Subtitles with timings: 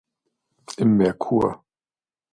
[0.77, 1.63] Im „Merkur.